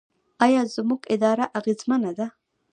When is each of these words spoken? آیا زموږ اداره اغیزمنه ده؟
آیا 0.45 0.61
زموږ 0.75 1.01
اداره 1.15 1.45
اغیزمنه 1.59 2.11
ده؟ 2.17 2.27